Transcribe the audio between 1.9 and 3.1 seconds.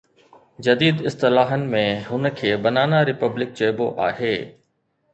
هن کي ’بنانا